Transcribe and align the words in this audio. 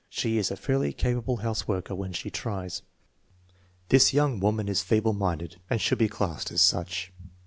She 0.09 0.39
is 0.39 0.49
a 0.49 0.55
fairly 0.55 0.93
capable 0.93 1.41
houseworker 1.43 1.95
when 1.95 2.11
she 2.11 2.31
tries. 2.31 2.81
Tliis 3.91 4.13
young 4.13 4.39
woman 4.39 4.67
is 4.67 4.81
feeble 4.81 5.13
minded 5.13 5.57
and 5.69 5.79
should 5.79 5.99
be 5.99 6.09
classed 6.09 6.49
as 6.49 6.63
such. 6.63 7.13